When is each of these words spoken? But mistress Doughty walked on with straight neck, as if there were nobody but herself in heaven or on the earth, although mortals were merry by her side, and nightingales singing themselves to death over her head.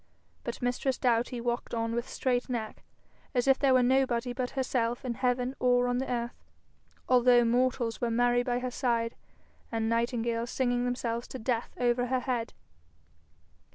But 0.43 0.63
mistress 0.63 0.97
Doughty 0.97 1.39
walked 1.39 1.75
on 1.75 1.93
with 1.93 2.09
straight 2.09 2.49
neck, 2.49 2.81
as 3.35 3.47
if 3.47 3.59
there 3.59 3.75
were 3.75 3.83
nobody 3.83 4.33
but 4.33 4.49
herself 4.57 5.05
in 5.05 5.13
heaven 5.13 5.53
or 5.59 5.87
on 5.87 5.99
the 5.99 6.09
earth, 6.11 6.43
although 7.07 7.45
mortals 7.45 8.01
were 8.01 8.09
merry 8.09 8.41
by 8.41 8.57
her 8.57 8.71
side, 8.71 9.13
and 9.71 9.87
nightingales 9.87 10.49
singing 10.49 10.85
themselves 10.85 11.27
to 11.27 11.37
death 11.37 11.75
over 11.79 12.07
her 12.07 12.21
head. 12.21 12.55